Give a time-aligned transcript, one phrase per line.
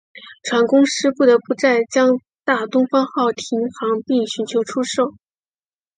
[0.41, 5.13] 船公司不得不在将大东方号停航并寻求出售。